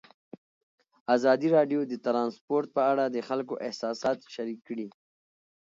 [1.15, 4.87] ازادي راډیو د ترانسپورټ په اړه د خلکو احساسات شریک کړي.